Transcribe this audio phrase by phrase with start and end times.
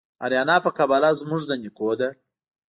[0.25, 2.09] آریانا په قباله زموږ د نیکو ده